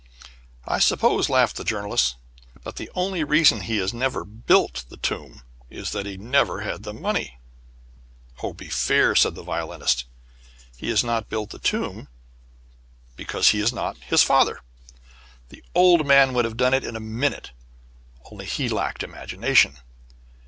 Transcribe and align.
"I 0.65 0.79
suppose," 0.79 1.29
laughed 1.29 1.57
the 1.57 1.63
Journalist, 1.63 2.15
"that 2.63 2.77
the 2.77 2.89
only 2.95 3.23
reason 3.23 3.61
he 3.61 3.77
has 3.77 3.93
never 3.93 4.25
built 4.25 4.83
the 4.89 4.97
tomb 4.97 5.43
is 5.69 5.91
that 5.91 6.07
he 6.07 6.13
has 6.13 6.19
never 6.21 6.61
had 6.61 6.81
the 6.81 6.91
money." 6.91 7.37
"Oh, 8.41 8.51
be 8.51 8.67
fair!" 8.67 9.13
said 9.13 9.35
the 9.35 9.43
Violinist. 9.43 10.05
"He 10.75 10.89
has 10.89 11.03
not 11.03 11.29
built 11.29 11.51
the 11.51 11.59
tomb 11.59 12.07
because 13.15 13.49
he 13.49 13.59
is 13.59 13.71
not 13.71 13.95
his 13.97 14.23
father. 14.23 14.61
The 15.49 15.63
old 15.75 16.07
man 16.07 16.33
would 16.33 16.45
have 16.45 16.57
done 16.57 16.73
it 16.73 16.83
in 16.83 16.95
a 16.95 16.99
minute, 16.99 17.51
only 18.25 18.45
he 18.47 18.69
lacked 18.69 19.03
imagination. 19.03 19.77